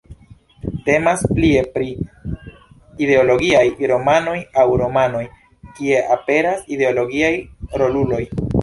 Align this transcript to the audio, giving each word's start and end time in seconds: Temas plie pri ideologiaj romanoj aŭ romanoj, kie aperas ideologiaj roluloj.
Temas 0.85 1.23
plie 1.39 1.59
pri 1.75 1.89
ideologiaj 3.05 3.63
romanoj 3.95 4.37
aŭ 4.65 4.67
romanoj, 4.85 5.25
kie 5.79 6.05
aperas 6.19 6.69
ideologiaj 6.79 7.35
roluloj. 7.85 8.25